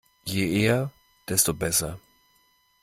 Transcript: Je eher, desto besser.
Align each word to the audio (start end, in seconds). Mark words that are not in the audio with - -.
Je 0.25 0.39
eher, 0.47 0.89
desto 1.27 1.53
besser. 1.53 1.93